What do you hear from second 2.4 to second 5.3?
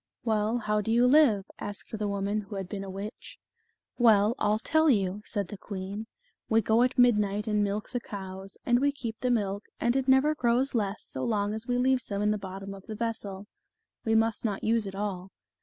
who had been a witch. "Well, I'll tell you,"